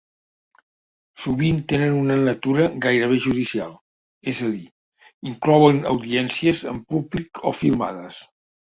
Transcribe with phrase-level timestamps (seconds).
[1.25, 3.77] Sovint tenen una natura gairebé judicial,
[4.35, 4.65] és a dir,
[5.35, 8.25] inclouen audiències amb públic o filmades.